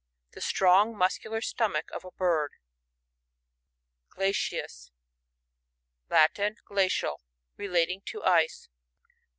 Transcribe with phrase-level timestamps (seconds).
[0.33, 2.53] —The strong muscular stomach of a bird.
[4.17, 4.89] GiJkciALis.—
[6.09, 6.55] Latin.
[6.65, 7.21] Glacial.
[7.55, 8.67] Rela ting to ice.